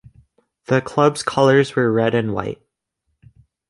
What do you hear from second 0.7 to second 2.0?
club's colors were